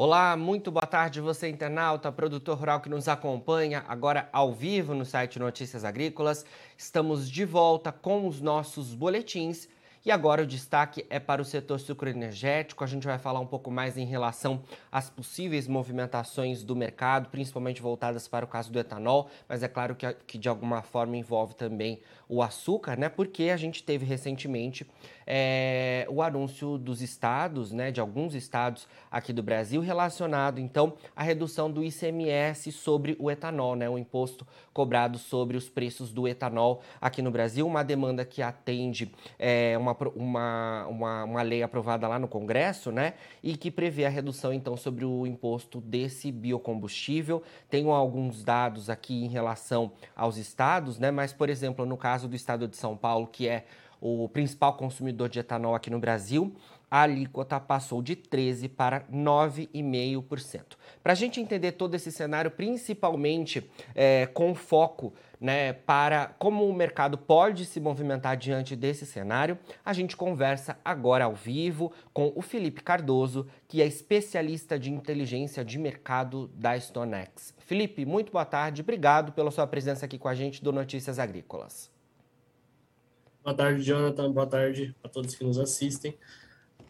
[0.00, 5.04] Olá, muito boa tarde, você internauta, produtor rural que nos acompanha agora ao vivo no
[5.04, 6.46] site Notícias Agrícolas.
[6.76, 9.68] Estamos de volta com os nossos boletins
[10.04, 12.84] e agora o destaque é para o setor sucroenergético.
[12.84, 17.82] A gente vai falar um pouco mais em relação às possíveis movimentações do mercado, principalmente
[17.82, 21.54] voltadas para o caso do etanol, mas é claro que, que de alguma forma envolve
[21.54, 23.08] também o açúcar, né?
[23.08, 24.86] Porque a gente teve recentemente
[25.26, 31.22] é, o anúncio dos estados, né, de alguns estados aqui do Brasil, relacionado então à
[31.22, 36.80] redução do ICMS sobre o etanol, né, o imposto cobrado sobre os preços do etanol
[36.98, 42.18] aqui no Brasil, uma demanda que atende é, uma, uma, uma, uma lei aprovada lá
[42.18, 47.42] no Congresso, né, e que prevê a redução então sobre o imposto desse biocombustível.
[47.68, 52.36] Tenho alguns dados aqui em relação aos estados, né, mas por exemplo, no caso do
[52.36, 53.64] estado de São Paulo, que é
[54.00, 56.54] o principal consumidor de etanol aqui no Brasil,
[56.90, 60.76] a alíquota passou de 13% para 9,5%.
[61.02, 66.72] Para a gente entender todo esse cenário, principalmente é, com foco né, para como o
[66.72, 72.42] mercado pode se movimentar diante desse cenário, a gente conversa agora ao vivo com o
[72.42, 77.54] Felipe Cardoso, que é especialista de inteligência de mercado da StoneX.
[77.58, 81.90] Felipe, muito boa tarde, obrigado pela sua presença aqui com a gente do Notícias Agrícolas.
[83.44, 84.30] Boa tarde, Jonathan.
[84.30, 86.14] Boa tarde a todos que nos assistem.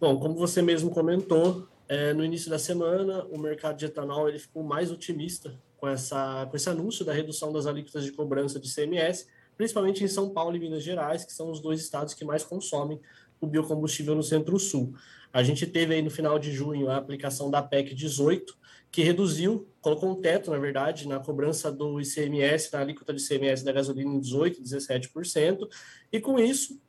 [0.00, 4.38] Bom, como você mesmo comentou, é, no início da semana, o mercado de etanol ele
[4.38, 8.72] ficou mais otimista com, essa, com esse anúncio da redução das alíquotas de cobrança de
[8.72, 9.26] CMS,
[9.56, 13.00] principalmente em São Paulo e Minas Gerais, que são os dois estados que mais consomem
[13.40, 14.94] o biocombustível no Centro-Sul.
[15.32, 18.56] A gente teve aí no final de junho a aplicação da PEC 18,
[18.92, 23.64] que reduziu, colocou um teto, na verdade, na cobrança do ICMS, da alíquota de ICMS
[23.64, 25.68] da gasolina em 18%, 17%,
[26.12, 26.80] e com isso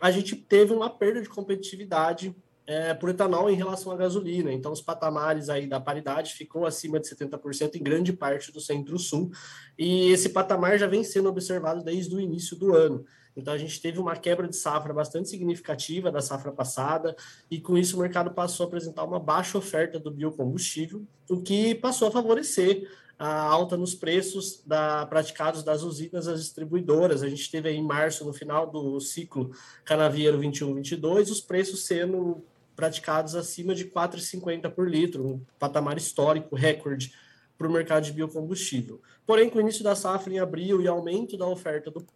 [0.00, 2.34] a gente teve uma perda de competitividade
[2.68, 4.52] é, por etanol em relação à gasolina.
[4.52, 9.30] Então, os patamares aí da paridade ficou acima de 70% em grande parte do Centro-Sul,
[9.78, 13.06] e esse patamar já vem sendo observado desde o início do ano.
[13.34, 17.16] Então, a gente teve uma quebra de safra bastante significativa da safra passada,
[17.50, 21.74] e com isso o mercado passou a apresentar uma baixa oferta do biocombustível, o que
[21.74, 22.86] passou a favorecer
[23.18, 27.22] a alta nos preços da, praticados das usinas às distribuidoras.
[27.22, 29.50] A gente teve aí em março, no final do ciclo
[29.84, 32.44] canavieiro 21-22, os preços sendo
[32.76, 37.12] praticados acima de R$ 4,50 por litro, um patamar histórico, recorde
[37.58, 39.00] para o mercado de biocombustível.
[39.26, 42.06] Porém, com o início da safra em abril e aumento da oferta do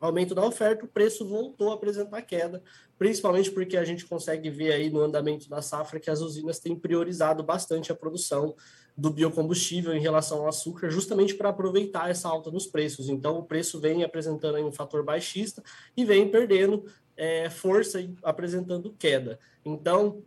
[0.00, 2.62] aumento da oferta, o preço voltou a apresentar queda,
[2.98, 6.76] principalmente porque a gente consegue ver aí no andamento da safra que as usinas têm
[6.76, 8.54] priorizado bastante a produção
[8.96, 13.08] do biocombustível em relação ao açúcar, justamente para aproveitar essa alta nos preços.
[13.08, 15.62] Então, o preço vem apresentando um fator baixista
[15.96, 16.84] e vem perdendo
[17.16, 19.38] é, força e apresentando queda.
[19.64, 20.22] Então,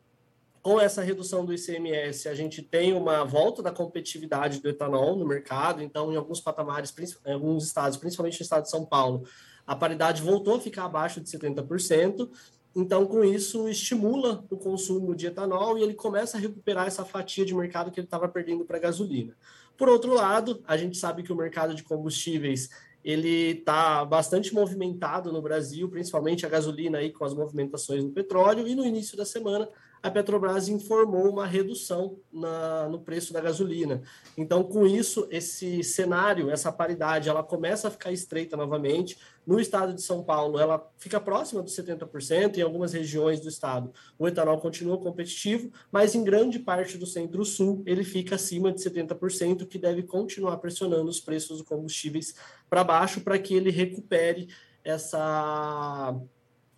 [0.62, 5.26] com essa redução do ICMS, a gente tem uma volta da competitividade do etanol no
[5.26, 5.82] mercado.
[5.82, 6.94] Então, em alguns patamares,
[7.26, 9.24] em alguns estados, principalmente no estado de São Paulo,
[9.66, 12.30] a paridade voltou a ficar abaixo de 70%.
[12.76, 17.46] Então, com isso, estimula o consumo de etanol e ele começa a recuperar essa fatia
[17.46, 19.36] de mercado que ele estava perdendo para a gasolina.
[19.78, 22.70] Por outro lado, a gente sabe que o mercado de combustíveis
[23.04, 28.68] ele está bastante movimentado no Brasil, principalmente a gasolina aí com as movimentações no petróleo,
[28.68, 29.68] e no início da semana
[30.04, 34.02] a Petrobras informou uma redução na, no preço da gasolina.
[34.36, 39.18] Então, com isso, esse cenário, essa paridade, ela começa a ficar estreita novamente.
[39.46, 43.92] No estado de São Paulo, ela fica próxima dos 70%, em algumas regiões do estado
[44.18, 49.68] o etanol continua competitivo, mas em grande parte do centro-sul ele fica acima de 70%,
[49.68, 52.36] que deve continuar pressionando os preços dos combustíveis
[52.70, 54.48] para baixo para que ele recupere
[54.84, 56.16] essa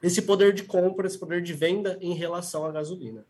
[0.02, 3.26] esse poder de compra, esse poder de venda em relação à gasolina.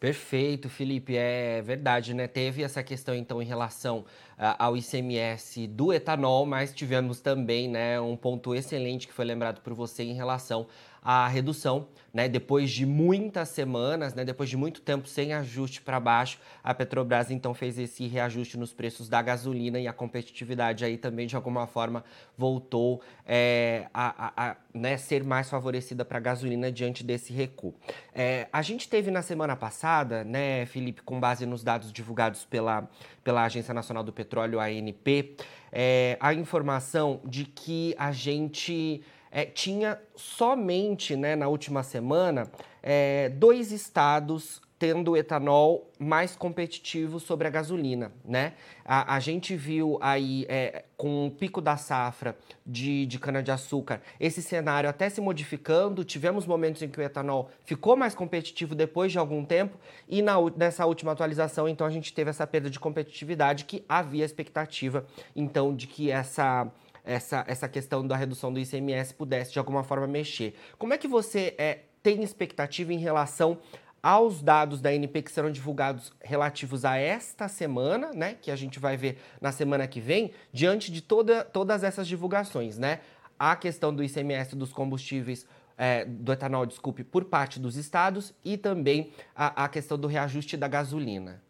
[0.00, 2.28] Perfeito, Felipe, é verdade, né?
[2.28, 3.98] Teve essa questão então em relação
[4.38, 9.60] uh, ao ICMS do etanol, mas tivemos também, né, um ponto excelente que foi lembrado
[9.60, 10.68] por você em relação
[11.02, 12.28] a redução, né?
[12.28, 14.24] Depois de muitas semanas, né?
[14.24, 18.72] Depois de muito tempo sem ajuste para baixo, a Petrobras então fez esse reajuste nos
[18.72, 22.04] preços da gasolina e a competitividade aí também de alguma forma
[22.36, 27.74] voltou é, a, a, a né, ser mais favorecida para a gasolina diante desse recuo.
[28.14, 32.88] É, a gente teve na semana passada, né, Felipe, com base nos dados divulgados pela,
[33.22, 35.36] pela Agência Nacional do Petróleo, ANP,
[35.72, 42.50] é, a informação de que a gente é, tinha somente né, na última semana
[42.82, 48.52] é, dois estados tendo etanol mais competitivo sobre a gasolina, né?
[48.84, 54.40] A, a gente viu aí, é, com o pico da safra de, de cana-de-açúcar, esse
[54.40, 59.18] cenário até se modificando, tivemos momentos em que o etanol ficou mais competitivo depois de
[59.18, 59.76] algum tempo,
[60.08, 64.24] e na, nessa última atualização, então, a gente teve essa perda de competitividade que havia
[64.24, 65.04] expectativa,
[65.34, 66.70] então, de que essa
[67.08, 70.54] essa, essa questão da redução do ICMS pudesse de alguma forma mexer.
[70.78, 73.58] Como é que você é, tem expectativa em relação
[74.02, 78.78] aos dados da NP que serão divulgados relativos a esta semana, né, que a gente
[78.78, 83.00] vai ver na semana que vem, diante de toda, todas essas divulgações, né?
[83.38, 85.46] A questão do ICMS dos combustíveis,
[85.76, 90.56] é, do etanol, desculpe, por parte dos estados e também a, a questão do reajuste
[90.56, 91.42] da gasolina.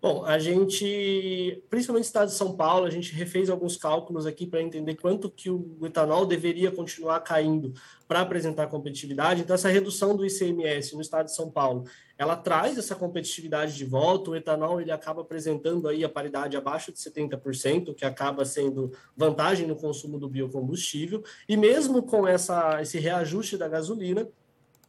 [0.00, 4.46] Bom, a gente, principalmente no estado de São Paulo, a gente refez alguns cálculos aqui
[4.46, 7.72] para entender quanto que o etanol deveria continuar caindo
[8.06, 9.40] para apresentar competitividade.
[9.40, 11.84] Então, essa redução do ICMS no estado de São Paulo,
[12.18, 14.30] ela traz essa competitividade de volta.
[14.30, 19.66] O etanol ele acaba apresentando aí a paridade abaixo de 70%, que acaba sendo vantagem
[19.66, 21.24] no consumo do biocombustível.
[21.48, 24.28] E mesmo com essa, esse reajuste da gasolina,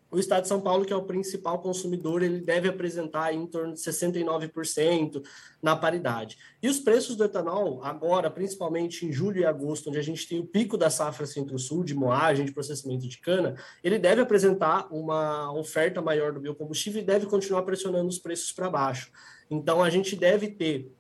[0.10, 3.74] o Estado de São Paulo, que é o principal consumidor, ele deve apresentar em torno
[3.74, 5.24] de 69%
[5.62, 6.38] na paridade.
[6.62, 10.40] E os preços do etanol, agora, principalmente em julho e agosto, onde a gente tem
[10.40, 15.52] o pico da safra centro-sul, de moagem, de processamento de cana, ele deve apresentar uma
[15.54, 19.12] oferta maior do biocombustível e deve continuar pressionando os preços para baixo.
[19.50, 20.92] Então, a gente deve ter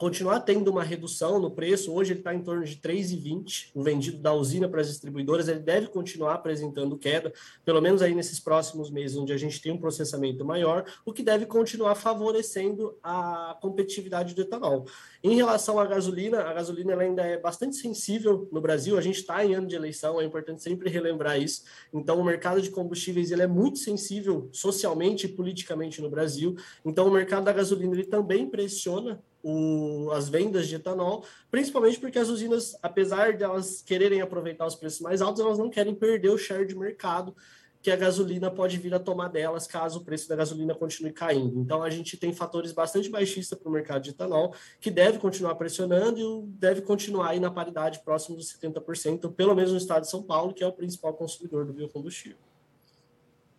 [0.00, 1.92] continuar tendo uma redução no preço.
[1.92, 5.60] Hoje ele está em torno de 3,20, o vendido da usina para as distribuidoras, ele
[5.60, 7.30] deve continuar apresentando queda,
[7.66, 11.22] pelo menos aí nesses próximos meses, onde a gente tem um processamento maior, o que
[11.22, 14.86] deve continuar favorecendo a competitividade do etanol.
[15.22, 19.44] Em relação à gasolina, a gasolina ainda é bastante sensível no Brasil, a gente está
[19.44, 21.64] em ano de eleição, é importante sempre relembrar isso.
[21.92, 26.56] Então, o mercado de combustíveis ele é muito sensível socialmente e politicamente no Brasil.
[26.86, 32.18] Então, o mercado da gasolina ele também pressiona o, as vendas de etanol, principalmente porque
[32.18, 36.30] as usinas, apesar de elas quererem aproveitar os preços mais altos, elas não querem perder
[36.30, 37.34] o share de mercado
[37.82, 41.58] que a gasolina pode vir a tomar delas caso o preço da gasolina continue caindo.
[41.60, 45.54] Então a gente tem fatores bastante baixistas para o mercado de etanol, que deve continuar
[45.54, 50.10] pressionando e deve continuar aí na paridade próximo dos 70%, pelo menos no estado de
[50.10, 52.38] São Paulo, que é o principal consumidor do biocombustível.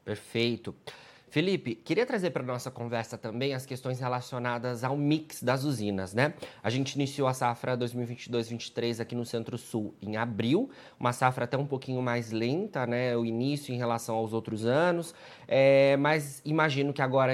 [0.03, 0.75] Perfeito.
[1.31, 6.33] Felipe, queria trazer para nossa conversa também as questões relacionadas ao mix das usinas, né?
[6.61, 10.69] A gente iniciou a safra 2022-23 aqui no Centro-Sul em abril,
[10.99, 13.15] uma safra até um pouquinho mais lenta, né?
[13.15, 15.15] O início em relação aos outros anos,
[15.47, 17.33] é, mas imagino que agora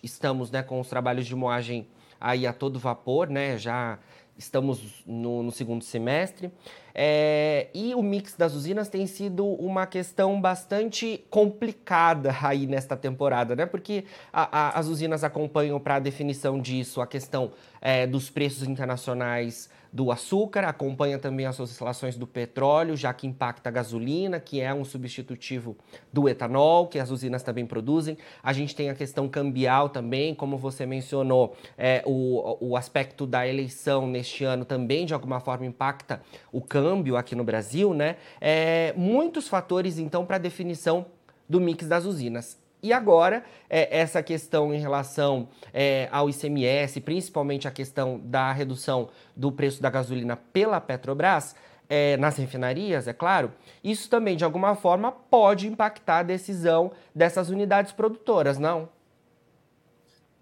[0.00, 1.88] estamos, né, com os trabalhos de moagem
[2.20, 3.58] aí a todo vapor, né?
[3.58, 3.98] Já
[4.38, 6.52] estamos no, no segundo semestre.
[6.94, 13.56] É, e o mix das usinas tem sido uma questão bastante complicada aí nesta temporada,
[13.56, 13.66] né?
[13.66, 17.50] Porque a, a, as usinas acompanham para a definição disso a questão
[17.80, 23.68] é, dos preços internacionais do açúcar, acompanha também as oscilações do petróleo, já que impacta
[23.68, 25.76] a gasolina, que é um substitutivo
[26.12, 28.18] do etanol, que as usinas também produzem.
[28.42, 33.46] A gente tem a questão cambial também, como você mencionou, é, o, o aspecto da
[33.46, 36.20] eleição neste ano também, de alguma forma, impacta
[36.50, 36.83] o câmbio
[37.16, 38.16] aqui no Brasil, né?
[38.40, 41.06] É, muitos fatores, então, para a definição
[41.48, 42.58] do mix das usinas.
[42.82, 49.08] E agora, é, essa questão em relação é, ao ICMS, principalmente a questão da redução
[49.34, 51.56] do preço da gasolina pela Petrobras,
[51.88, 57.48] é, nas refinarias, é claro, isso também, de alguma forma, pode impactar a decisão dessas
[57.50, 58.88] unidades produtoras, não?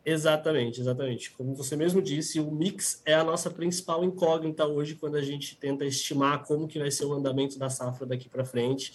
[0.04, 1.30] Exatamente, exatamente.
[1.30, 5.56] Como você mesmo disse, o mix é a nossa principal incógnita hoje quando a gente
[5.56, 8.92] tenta estimar como que vai ser o andamento da safra daqui para frente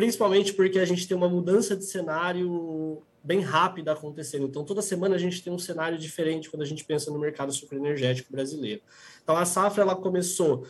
[0.00, 4.46] principalmente porque a gente tem uma mudança de cenário bem rápida acontecendo.
[4.46, 7.52] Então, toda semana a gente tem um cenário diferente quando a gente pensa no mercado
[7.52, 8.80] sucroenergético brasileiro.
[9.22, 10.66] Então, a safra ela começou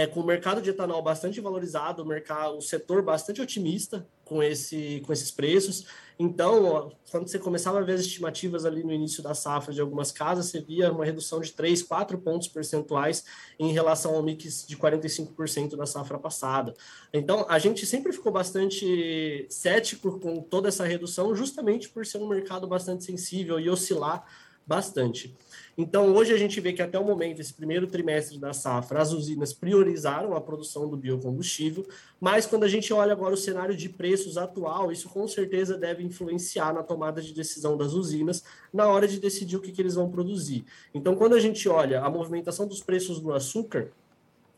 [0.00, 4.42] é, com o mercado de etanol bastante valorizado, o, mercado, o setor bastante otimista com,
[4.42, 5.84] esse, com esses preços.
[6.18, 10.10] Então, quando você começava a ver as estimativas ali no início da safra de algumas
[10.10, 13.24] casas, você via uma redução de 3, 4 pontos percentuais
[13.58, 16.72] em relação ao mix de 45% da safra passada.
[17.12, 22.28] Então, a gente sempre ficou bastante cético com toda essa redução, justamente por ser um
[22.28, 24.24] mercado bastante sensível e oscilar
[24.70, 25.34] bastante.
[25.76, 29.12] Então, hoje a gente vê que até o momento, esse primeiro trimestre da safra, as
[29.12, 31.84] usinas priorizaram a produção do biocombustível,
[32.20, 36.04] mas quando a gente olha agora o cenário de preços atual, isso com certeza deve
[36.04, 39.96] influenciar na tomada de decisão das usinas na hora de decidir o que, que eles
[39.96, 40.64] vão produzir.
[40.94, 43.90] Então, quando a gente olha a movimentação dos preços do açúcar,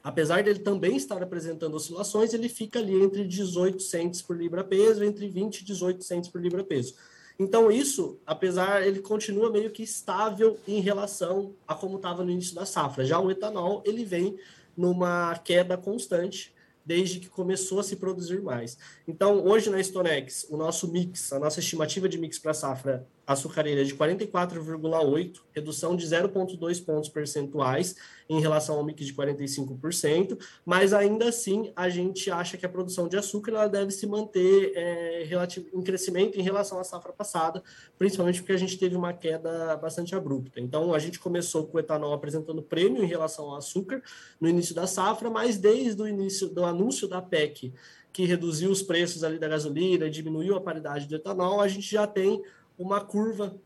[0.04, 5.02] apesar dele também estar apresentando oscilações, ele fica ali entre 18 centes por libra peso,
[5.02, 6.94] entre 20 e 18 centes por libra peso.
[7.42, 12.54] Então, isso, apesar, ele continua meio que estável em relação a como estava no início
[12.54, 13.04] da safra.
[13.04, 14.38] Já o etanol, ele vem
[14.76, 16.54] numa queda constante
[16.86, 18.78] desde que começou a se produzir mais.
[19.08, 23.84] Então, hoje na Stonex, o nosso mix, a nossa estimativa de mix para safra açucareira
[23.84, 27.94] de 44,8, redução de 0,2 pontos percentuais
[28.28, 33.08] em relação ao mix de 45%, mas ainda assim a gente acha que a produção
[33.08, 37.62] de açúcar ela deve se manter é, relativo, em crescimento em relação à safra passada,
[37.98, 40.60] principalmente porque a gente teve uma queda bastante abrupta.
[40.60, 44.02] Então, a gente começou com o etanol apresentando prêmio em relação ao açúcar
[44.40, 47.72] no início da safra, mas desde o início do anúncio da PEC,
[48.12, 51.90] que reduziu os preços ali da gasolina e diminuiu a paridade do etanol, a gente
[51.90, 52.42] já tem
[52.82, 53.58] uma curva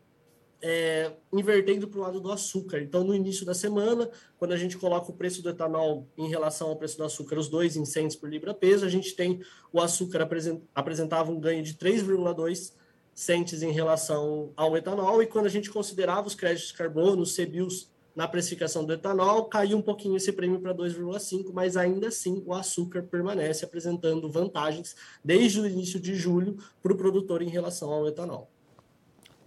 [0.63, 2.81] é, invertendo para o lado do açúcar.
[2.81, 6.69] Então, no início da semana, quando a gente coloca o preço do etanol em relação
[6.69, 9.41] ao preço do açúcar, os dois em cents por libra peso, a gente tem
[9.73, 10.29] o açúcar
[10.75, 12.73] apresentava um ganho de 3,2
[13.15, 17.35] centes em relação ao etanol, e quando a gente considerava os créditos de carbono, os
[17.35, 22.43] CBIOS, na precificação do etanol, caiu um pouquinho esse prêmio para 2,5, mas ainda assim
[22.47, 27.93] o açúcar permanece apresentando vantagens desde o início de julho para o produtor em relação
[27.93, 28.51] ao etanol.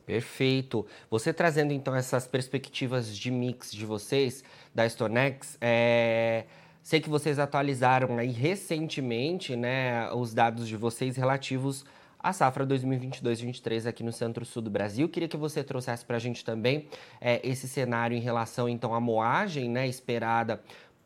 [0.10, 0.88] Perfeito.
[1.08, 6.46] Você trazendo então essas perspectivas de mix de vocês, da Stonex, é...
[6.82, 11.86] sei que vocês atualizaram aí recentemente né, os dados de vocês relativos
[12.20, 15.08] à safra 2022-2023 aqui no Centro-Sul do Brasil.
[15.08, 16.88] Queria que você trouxesse para a gente também
[17.22, 20.60] é, esse cenário em relação então à moagem né, esperada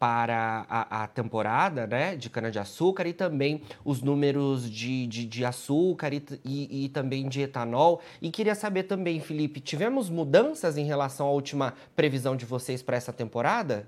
[0.03, 6.13] para a, a, temporada né, de cana-de-açúcar e também os números de, de, de açúcar
[6.13, 8.01] e, e, e, também de etanol.
[8.22, 12.98] E queria saber também, Felipe, tivemos mudanças em relação à última previsão de vocês para
[12.98, 13.88] essa temporada?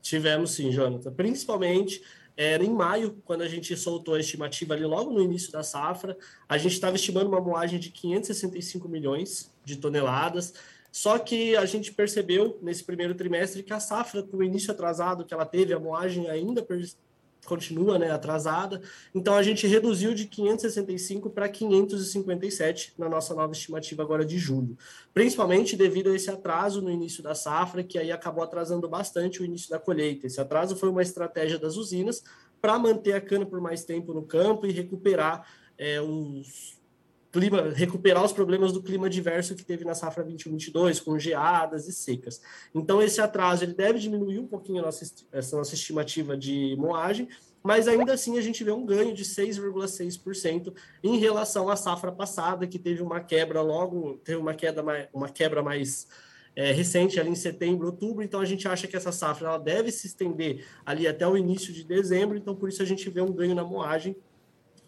[0.00, 1.12] Tivemos sim, Jonathan.
[1.12, 2.02] Principalmente
[2.34, 6.16] era em maio, quando a gente soltou a estimativa ali logo no início da safra,
[6.48, 10.54] a gente estava estimando uma moagem de 565 milhões de toneladas.
[10.94, 15.24] Só que a gente percebeu nesse primeiro trimestre que a safra, com o início atrasado
[15.24, 16.64] que ela teve, a moagem ainda
[17.44, 18.80] continua né, atrasada.
[19.12, 24.78] Então a gente reduziu de 565 para 557 na nossa nova estimativa agora de julho,
[25.12, 29.44] principalmente devido a esse atraso no início da safra, que aí acabou atrasando bastante o
[29.44, 30.28] início da colheita.
[30.28, 32.22] Esse atraso foi uma estratégia das usinas
[32.60, 35.44] para manter a cana por mais tempo no campo e recuperar
[35.76, 36.78] é, os
[37.34, 41.92] clima, recuperar os problemas do clima diverso que teve na safra 21-22, com geadas e
[41.92, 42.40] secas.
[42.72, 47.28] Então, esse atraso ele deve diminuir um pouquinho nossa, essa nossa estimativa de moagem,
[47.60, 50.72] mas ainda assim a gente vê um ganho de 6,6%
[51.02, 55.28] em relação à safra passada, que teve uma quebra logo, teve uma queda mais, uma
[55.28, 56.06] quebra mais
[56.54, 59.90] é, recente ali em setembro, outubro, então a gente acha que essa safra ela deve
[59.90, 63.32] se estender ali até o início de dezembro, então por isso a gente vê um
[63.32, 64.14] ganho na moagem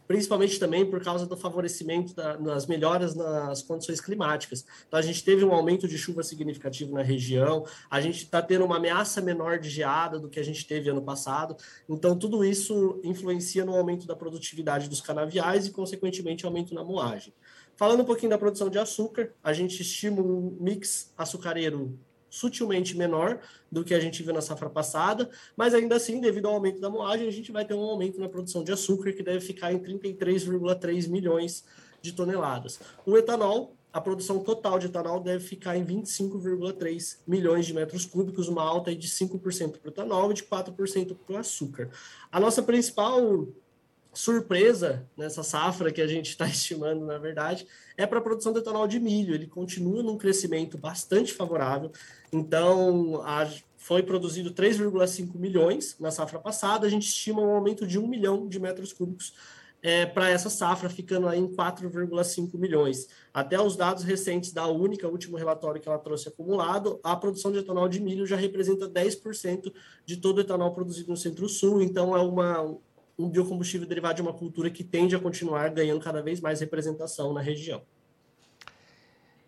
[0.07, 4.65] principalmente também por causa do favorecimento da, das melhoras nas condições climáticas.
[4.87, 8.65] Então, a gente teve um aumento de chuva significativo na região, a gente está tendo
[8.65, 11.57] uma ameaça menor de geada do que a gente teve ano passado.
[11.89, 17.33] Então, tudo isso influencia no aumento da produtividade dos canaviais e, consequentemente, aumento na moagem.
[17.77, 21.99] Falando um pouquinho da produção de açúcar, a gente estima um mix açucareiro
[22.29, 23.41] sutilmente menor
[23.71, 26.91] do que a gente viu na safra passada, mas ainda assim, devido ao aumento da
[26.91, 29.79] moagem, a gente vai ter um aumento na produção de açúcar que deve ficar em
[29.79, 31.65] 33,3 milhões
[32.01, 32.81] de toneladas.
[33.05, 38.49] O etanol, a produção total de etanol deve ficar em 25,3 milhões de metros cúbicos,
[38.49, 41.91] uma alta de 5% para o etanol e de 4% para o açúcar.
[42.31, 43.49] A nossa principal
[44.17, 48.61] surpresa nessa safra que a gente está estimando, na verdade, é para a produção de
[48.61, 49.35] etanol de milho.
[49.35, 51.93] Ele continua num crescimento bastante favorável.
[52.33, 53.47] Então, a,
[53.77, 56.87] foi produzido 3,5 milhões na safra passada.
[56.87, 59.35] A gente estima um aumento de 1 milhão de metros cúbicos
[59.83, 63.09] é, para essa safra, ficando aí em 4,5 milhões.
[63.35, 67.59] Até os dados recentes da única, último relatório que ela trouxe acumulado, a produção de
[67.59, 69.73] etanol de milho já representa 10%
[70.07, 71.83] de todo o etanol produzido no Centro-Sul.
[71.83, 72.77] Então, é uma,
[73.19, 77.33] um biocombustível derivado de uma cultura que tende a continuar ganhando cada vez mais representação
[77.33, 77.83] na região.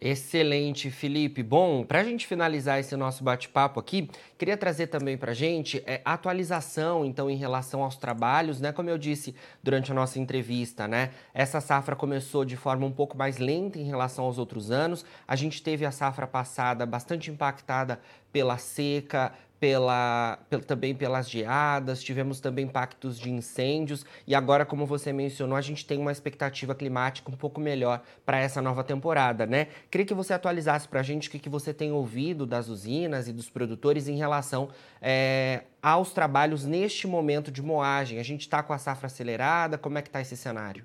[0.00, 1.42] Excelente, Felipe.
[1.42, 4.08] Bom, para a gente finalizar esse nosso bate-papo aqui,
[4.38, 8.70] queria trazer também para a gente é, atualização, então, em relação aos trabalhos, né?
[8.70, 11.10] Como eu disse durante a nossa entrevista, né?
[11.34, 15.04] Essa safra começou de forma um pouco mais lenta em relação aos outros anos.
[15.26, 22.02] A gente teve a safra passada bastante impactada pela seca, pela, pela, também pelas geadas,
[22.02, 26.74] tivemos também impactos de incêndios e agora, como você mencionou, a gente tem uma expectativa
[26.74, 29.68] climática um pouco melhor para essa nova temporada, né?
[29.90, 33.28] Queria que você atualizasse para a gente o que, que você tem ouvido das usinas
[33.28, 34.68] e dos produtores em relação
[35.00, 38.18] é, aos trabalhos neste momento de moagem.
[38.18, 40.84] A gente está com a safra acelerada, como é que está esse cenário?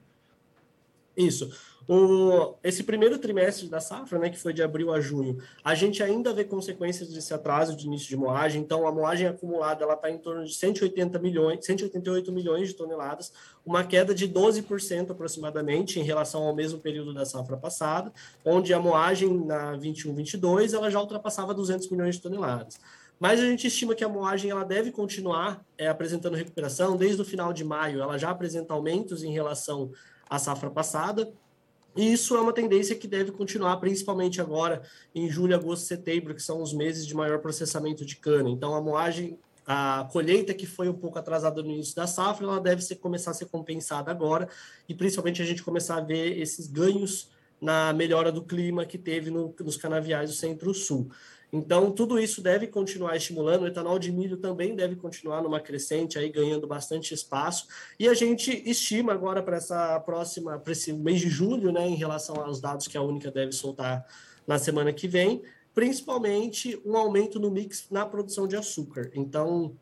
[1.15, 1.51] Isso.
[1.87, 6.01] O, esse primeiro trimestre da safra, né, que foi de abril a junho, a gente
[6.01, 8.61] ainda vê consequências desse atraso de início de moagem.
[8.61, 13.33] Então, a moagem acumulada ela está em torno de 180 milhões, 188 milhões de toneladas,
[13.65, 18.13] uma queda de 12% aproximadamente em relação ao mesmo período da safra passada,
[18.45, 22.79] onde a moagem na 21/22 ela já ultrapassava 200 milhões de toneladas.
[23.19, 27.25] Mas a gente estima que a moagem ela deve continuar é, apresentando recuperação desde o
[27.25, 28.01] final de maio.
[28.01, 29.91] Ela já apresenta aumentos em relação
[30.33, 31.31] à safra passada.
[31.95, 34.81] E isso é uma tendência que deve continuar, principalmente agora
[35.13, 38.49] em julho, agosto, setembro, que são os meses de maior processamento de cana.
[38.49, 42.59] Então, a moagem, a colheita que foi um pouco atrasada no início da safra, ela
[42.59, 44.49] deve ser, começar a ser compensada agora,
[44.89, 47.29] e principalmente a gente começar a ver esses ganhos
[47.61, 51.11] na melhora do clima que teve no, nos canaviais do Centro-Sul.
[51.55, 53.61] Então, tudo isso deve continuar estimulando.
[53.61, 57.67] O etanol de milho também deve continuar numa crescente, aí ganhando bastante espaço.
[57.99, 61.93] E a gente estima agora para essa próxima, para esse mês de julho, né, em
[61.93, 64.03] relação aos dados que a Única deve soltar
[64.47, 65.43] na semana que vem,
[65.75, 69.11] principalmente um aumento no mix na produção de açúcar.
[69.13, 69.77] Então,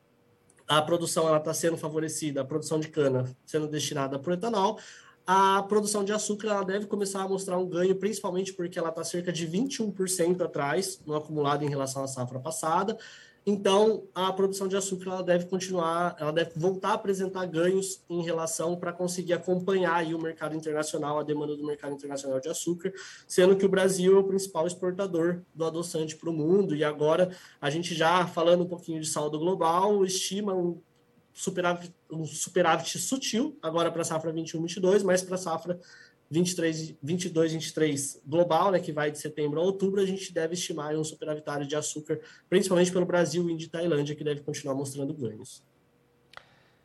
[0.67, 4.77] a produção está sendo favorecida, a produção de cana sendo destinada para o etanol,
[5.25, 9.03] a produção de açúcar ela deve começar a mostrar um ganho, principalmente porque ela está
[9.03, 12.97] cerca de 21% atrás no acumulado em relação à safra passada.
[13.43, 18.21] Então, a produção de açúcar ela deve continuar, ela deve voltar a apresentar ganhos em
[18.21, 22.93] relação para conseguir acompanhar aí o mercado internacional, a demanda do mercado internacional de açúcar,
[23.27, 26.75] sendo que o Brasil é o principal exportador do adoçante para o mundo.
[26.75, 30.53] E agora, a gente já falando um pouquinho de saldo global, estima
[31.33, 35.79] superávit, um superávit sutil agora para a safra 21-22, mas para a safra
[36.29, 40.95] 23, 22, 23 global, né, que vai de setembro a outubro, a gente deve estimar
[40.95, 45.61] um superavitário de açúcar, principalmente pelo Brasil, e Tailândia, que deve continuar mostrando ganhos.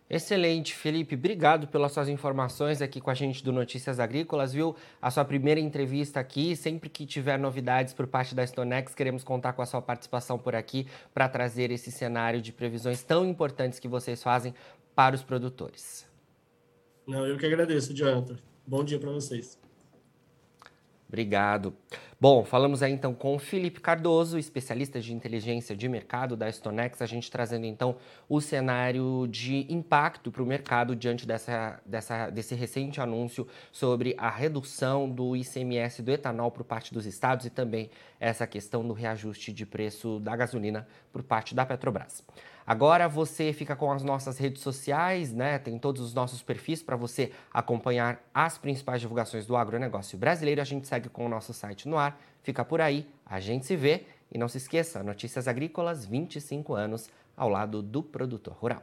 [0.09, 1.17] Excelente, Felipe.
[1.17, 4.77] Obrigado pelas suas informações aqui com a gente do Notícias Agrícolas, viu?
[5.03, 6.55] A sua primeira entrevista aqui.
[6.55, 10.55] Sempre que tiver novidades por parte da Stonex, queremos contar com a sua participação por
[10.55, 14.55] aqui para trazer esse cenário de previsões tão importantes que vocês fazem
[14.95, 16.07] para os produtores.
[17.05, 18.39] Não, eu que agradeço, Jonathan.
[18.65, 19.59] Bom dia para vocês.
[21.09, 21.75] Obrigado.
[22.19, 27.07] Bom, falamos aí então com Felipe Cardoso, especialista de inteligência de mercado da Stonex, a
[27.07, 33.03] gente trazendo então o cenário de impacto para o mercado diante dessa, dessa, desse recente
[33.03, 38.47] anúncio sobre a redução do ICMS do etanol por parte dos estados e também essa
[38.47, 42.25] questão do reajuste de preço da gasolina por parte da Petrobras.
[42.67, 45.59] Agora você fica com as nossas redes sociais, né?
[45.59, 50.61] Tem todos os nossos perfis para você acompanhar as principais divulgações do agronegócio brasileiro.
[50.61, 52.21] A gente segue com o nosso site no ar.
[52.43, 57.09] Fica por aí, a gente se vê e não se esqueça, Notícias Agrícolas 25 anos
[57.37, 58.83] ao lado do produtor rural.